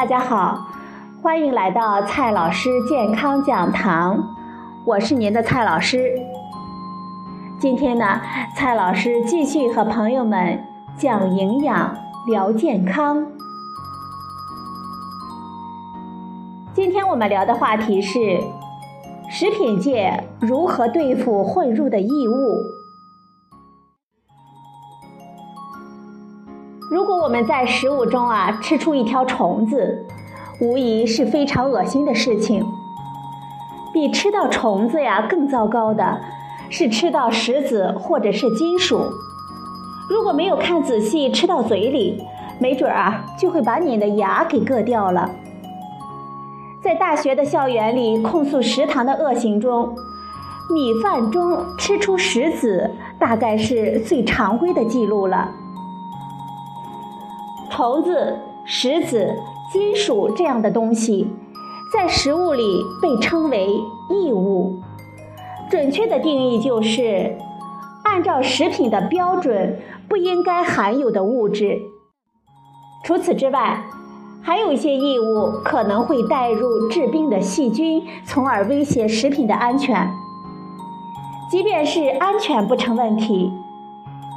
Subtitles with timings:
[0.00, 0.66] 大家好，
[1.22, 4.34] 欢迎来到蔡老师健康讲堂，
[4.86, 6.18] 我是您的蔡老师。
[7.58, 8.18] 今天呢，
[8.56, 10.64] 蔡老师继续和朋友们
[10.96, 11.94] 讲营养、
[12.26, 13.26] 聊健康。
[16.72, 18.40] 今天我们聊的话题是
[19.28, 22.79] 食品界如何对付混入的异物。
[26.90, 30.04] 如果我们在食物中啊吃出一条虫子，
[30.60, 32.66] 无疑是非常恶心的事情。
[33.92, 36.20] 比吃到虫子呀更糟糕的
[36.68, 39.04] 是吃到石子或者是金属。
[40.08, 42.24] 如果没有看仔细，吃到嘴里，
[42.58, 45.30] 没准啊就会把你的牙给硌掉了。
[46.82, 49.94] 在大学的校园里控诉食堂的恶行中，
[50.68, 55.52] 米饭中吃出石子，大概是最常规的记录了。
[57.70, 59.34] 虫子、石子、
[59.72, 61.26] 金属这样的东西，
[61.94, 63.68] 在食物里被称为
[64.10, 64.80] 异物。
[65.70, 67.38] 准确的定义就是，
[68.04, 71.78] 按照食品的标准不应该含有的物质。
[73.04, 73.84] 除此之外，
[74.42, 80.10] 还有一些异物可能会带入致病的细菌，从而威胁食品的安全。
[81.50, 83.50] 即便是安全不成问题。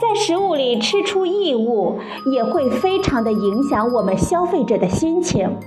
[0.00, 1.98] 在食物里吃出异物，
[2.32, 5.58] 也会非常的影响我们消费者的心情。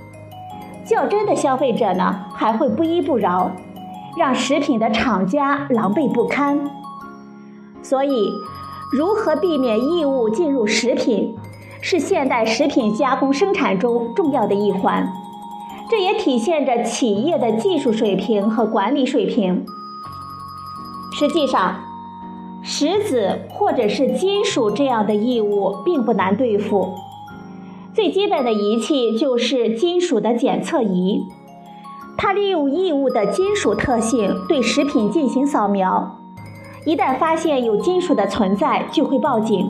[0.84, 3.52] 较真的消费者呢，还会不依不饶，
[4.18, 6.68] 让食品的厂家狼狈不堪。
[7.80, 8.32] 所以，
[8.92, 11.36] 如何避免异物进入食品，
[11.80, 15.08] 是现代食品加工生产中重要的一环。
[15.88, 19.64] 这也体现着企业的技术水平和管理水平。
[21.12, 21.76] 实际上，
[22.66, 26.94] 石子或者是金属这样的异物并不难对付，
[27.92, 31.20] 最基本的仪器就是金属的检测仪，
[32.16, 36.16] 它利用异物的金属特性对食品进行扫描，
[36.86, 39.68] 一旦发现有金属的存在，就会报警，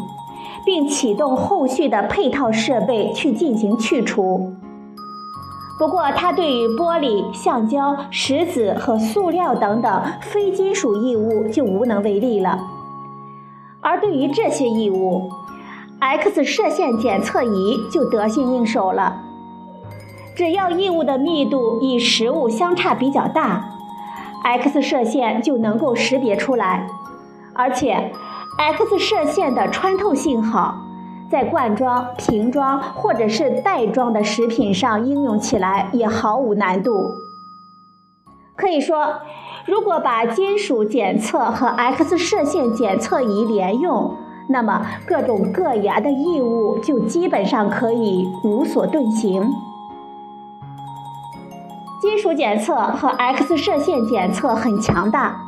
[0.64, 4.52] 并启动后续的配套设备去进行去除。
[5.80, 12.70] 不过，它对于玻璃、橡胶、石子和塑料等等非金属异物就无能为力了。
[13.84, 15.30] 而对于这些异物
[16.00, 19.20] ，X 射线检测仪就得心应手了。
[20.34, 23.68] 只要异物的密度与食物相差比较大
[24.42, 26.88] ，X 射线就能够识别出来。
[27.52, 28.10] 而且
[28.56, 30.76] ，X 射线的穿透性好，
[31.30, 37.12] 在罐装、瓶装或者是袋装的食品上应用起来也毫无难度。
[38.56, 39.20] 可以说。
[39.66, 44.14] 如果把金属检测和 X 射线检测仪连用，
[44.46, 49.42] 那么各种各样的异物就基本上可以无所遁形。
[52.02, 55.40] 金属检测和 X 射线检测很强大，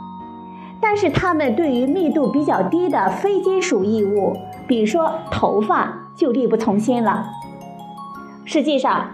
[0.80, 4.34] 但是它们对于密度比较低的非金属异物，
[4.66, 7.26] 比如说头发，就力不从心了。
[8.46, 9.10] 实际上，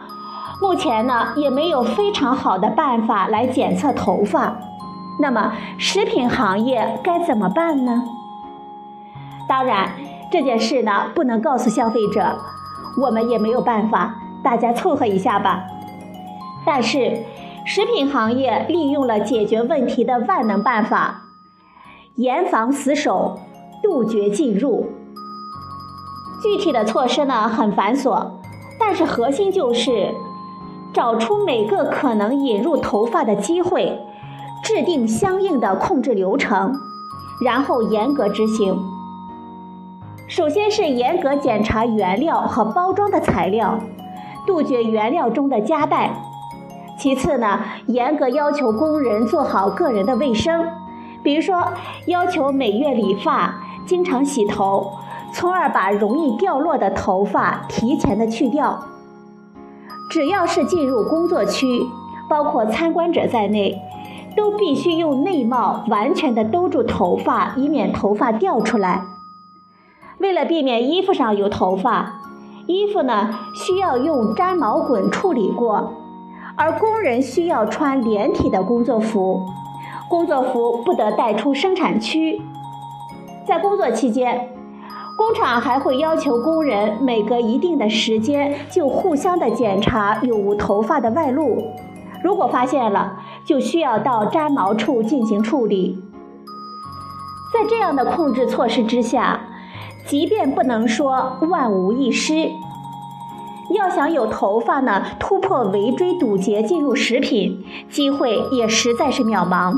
[0.61, 4.57] 目前呢也没有非常好的办法来检测头发。
[5.19, 8.03] 那么，食品行业该怎么办呢？
[9.49, 9.93] 当然，
[10.31, 12.39] 这件事呢不能告诉消费者，
[13.00, 15.65] 我们也没有办法，大家凑合一下吧。
[16.65, 17.25] 但是，
[17.65, 21.23] 食品行业利用了解决问题的万能办法，
[22.17, 23.39] 严防死守，
[23.83, 24.89] 杜绝进入。
[26.43, 28.31] 具体的措施呢很繁琐，
[28.81, 30.12] 但是核心就是
[30.93, 34.00] 找出每个可能引入头发的机会。
[34.62, 36.73] 制定相应的控制流程，
[37.44, 38.79] 然后严格执行。
[40.29, 43.79] 首先是严格检查原料和包装的材料，
[44.47, 46.11] 杜绝原料中的夹带。
[46.97, 50.64] 其次呢，严格要求工人做好个人的卫生，
[51.25, 51.64] 比如说
[52.06, 54.93] 要求每月理发、经常洗头，
[55.35, 58.79] 从而把容易掉落的头发提前的去掉。
[60.09, 61.85] 只要是进入工作区，
[62.29, 63.76] 包括参观者在内。
[64.37, 69.05] 都必须用内帽完全的兜住头发，以免头发掉出来。
[70.19, 72.20] 为了避免衣服上有头发，
[72.67, 75.93] 衣服呢需要用粘毛滚处理过，
[76.56, 79.40] 而工人需要穿连体的工作服，
[80.08, 82.40] 工作服不得带出生产区。
[83.44, 84.49] 在工作期间，
[85.17, 91.58] 工厂还会要求工人每隔一定的时间就互相的检查有无头发的外露。
[92.23, 95.99] 如果发现了，就需要到粘毛处进行处理。
[97.53, 99.41] 在这样的控制措施之下，
[100.06, 102.49] 即便不能说万无一失，
[103.75, 109.75] 要想有头发呢突破围追堵截进入食品，机会也实在是渺茫。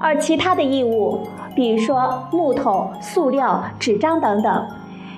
[0.00, 4.66] 而其他的异物，比如说木头、塑料、纸张等等，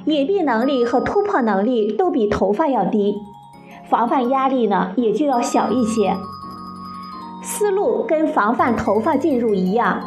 [0.07, 3.17] 隐蔽能力和突破能力都比头发要低，
[3.89, 6.17] 防范压力呢也就要小一些。
[7.45, 10.01] 思路跟防范头发进入一样，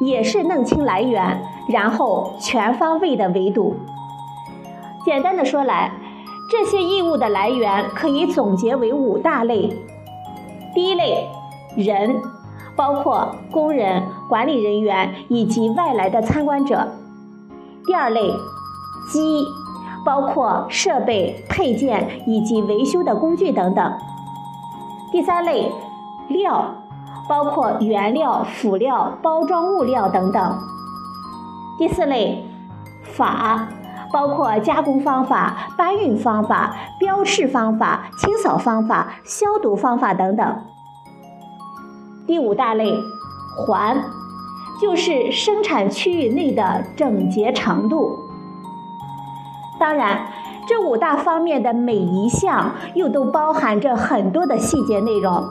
[0.00, 3.76] 也是弄清来源，然后全方位的围堵。
[5.04, 5.92] 简单的说来，
[6.50, 9.76] 这些异物的来源可以总结为五大类。
[10.74, 11.28] 第一类，
[11.76, 12.22] 人。
[12.76, 16.86] 包括工人、管理人员以及外来的参观者。
[17.84, 18.30] 第二类，
[19.12, 19.44] 机，
[20.06, 23.92] 包括设备、配件以及维修的工具等等。
[25.10, 25.72] 第三类，
[26.28, 26.74] 料，
[27.28, 30.58] 包括原料、辅料、包装物料等等。
[31.78, 32.44] 第四类，
[33.02, 33.68] 法，
[34.12, 40.56] 包括加工方法、搬运方法、标示方法、清扫方法、消毒方法等等。
[42.26, 42.94] 第五大类，
[43.56, 44.04] 环，
[44.80, 48.18] 就是生产区域内的整洁程度。
[49.78, 50.26] 当然，
[50.66, 55.48] 这五大方面的每一项又都包含着很多的细节内容。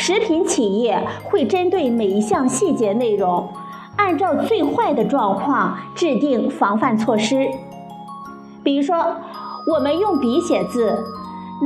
[0.00, 3.48] 食品企业会针对每一项细节内容，
[3.96, 7.48] 按照最坏的状况制定防范措施。
[8.62, 9.16] 比如说，
[9.66, 10.96] 我们用笔写字，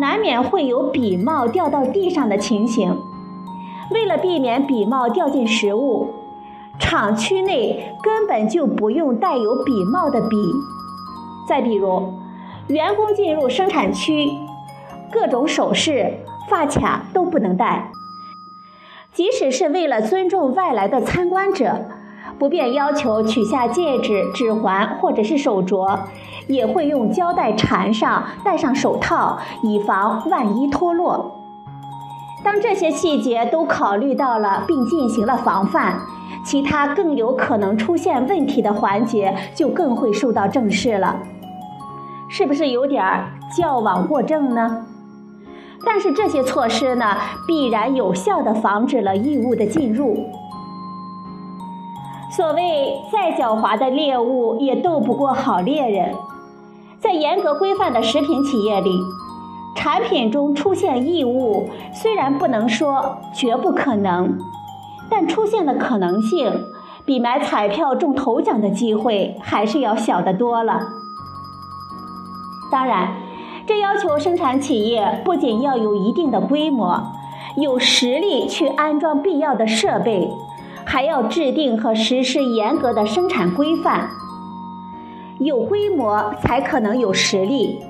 [0.01, 2.97] 难免会有笔帽掉到地上的情形。
[3.91, 6.09] 为了避免笔帽掉进食物，
[6.79, 10.37] 厂区内根本就不用带有笔帽的笔。
[11.47, 12.15] 再比如，
[12.69, 14.31] 员工进入生产区，
[15.13, 16.15] 各种首饰、
[16.49, 17.93] 发卡都不能带。
[19.13, 21.85] 即使是为了尊重外来的参观者，
[22.39, 25.99] 不便要求取下戒指、指环或者是手镯，
[26.47, 31.39] 也会用胶带缠上，戴上手套，以防万一脱落。
[32.43, 36.01] 当这些细节都考虑到了，并进行了防范，
[36.43, 41.19] 其他更有可能出现问题的环节就更会受到正视了，
[42.29, 43.05] 是不是有点
[43.55, 44.87] 矫枉过正呢？
[45.85, 50.27] 但是这些措施呢，必然有效地防止了异物的进入。
[52.31, 56.15] 所谓再狡猾的猎物也斗不过好猎人，
[56.99, 58.91] 在严格规范的食品企业里。
[59.75, 64.39] 产品中出现异物，虽然不能说绝不可能，
[65.11, 66.53] 但出现的可能性
[67.05, 70.79] 比买彩票中头奖的机会还是要小得多了。
[72.71, 73.15] 当然，
[73.67, 77.13] 这要求生产企业不仅要有一定的规模，
[77.57, 80.31] 有实力去安装必要的设备，
[80.85, 84.11] 还要制定和实施严格的生产规范。
[85.39, 87.81] 有规模才可能有实力，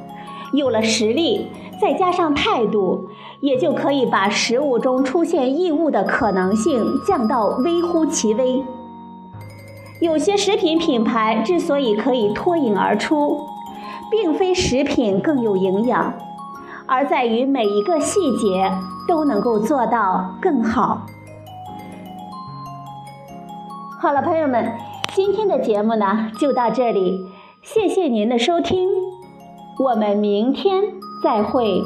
[0.53, 1.49] 有了实力。
[1.81, 3.09] 再加上态度，
[3.41, 8.63] 也就可以把食物中出现异物的可能性降到微乎其微。
[10.01, 13.41] 有些食品品牌之所以可以脱颖而出，
[14.12, 16.12] 并非食品更有营养，
[16.87, 18.71] 而在于每一个细节
[19.09, 21.07] 都能够做到更好。
[23.99, 24.73] 好了，朋友们，
[25.14, 27.26] 今天的节目呢就到这里，
[27.62, 28.88] 谢谢您的收听，
[29.78, 30.83] 我们明天。
[31.23, 31.81] 再会。